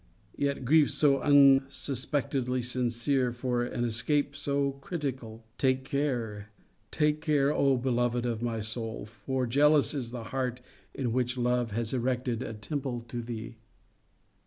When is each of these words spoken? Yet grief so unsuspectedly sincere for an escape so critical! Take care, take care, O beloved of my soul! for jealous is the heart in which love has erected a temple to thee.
Yet 0.35 0.65
grief 0.65 0.89
so 0.89 1.19
unsuspectedly 1.21 2.63
sincere 2.63 3.31
for 3.31 3.63
an 3.63 3.83
escape 3.83 4.35
so 4.35 4.71
critical! 4.81 5.43
Take 5.59 5.85
care, 5.85 6.49
take 6.89 7.21
care, 7.21 7.53
O 7.53 7.77
beloved 7.77 8.25
of 8.25 8.41
my 8.41 8.61
soul! 8.61 9.05
for 9.05 9.45
jealous 9.45 9.93
is 9.93 10.09
the 10.09 10.23
heart 10.33 10.59
in 10.95 11.13
which 11.13 11.37
love 11.37 11.69
has 11.73 11.93
erected 11.93 12.41
a 12.41 12.51
temple 12.55 13.01
to 13.09 13.21
thee. 13.21 13.57